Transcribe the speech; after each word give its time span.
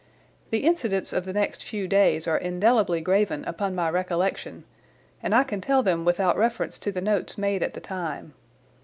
The 0.49 0.65
incidents 0.65 1.13
of 1.13 1.25
the 1.25 1.31
next 1.33 1.63
few 1.63 1.87
days 1.87 2.27
are 2.27 2.39
indelibly 2.39 3.01
graven 3.01 3.45
upon 3.45 3.75
my 3.75 3.87
recollection, 3.91 4.63
and 5.21 5.35
I 5.35 5.43
can 5.43 5.61
tell 5.61 5.83
them 5.83 6.05
without 6.05 6.37
reference 6.37 6.79
to 6.79 6.91
the 6.91 7.01
notes 7.01 7.37
made 7.37 7.61
at 7.61 7.75
the 7.75 7.81
time. 7.81 8.33